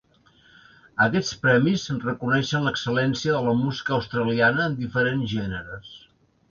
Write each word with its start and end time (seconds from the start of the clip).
Aquests 1.05 1.33
premis 1.43 1.83
reconeixen 2.07 2.65
l'excel·lència 2.69 3.37
de 3.37 3.45
la 3.49 3.55
música 3.63 3.97
australiana 4.01 4.69
en 4.71 4.81
diferents 4.83 5.35
gèneres. 5.37 5.97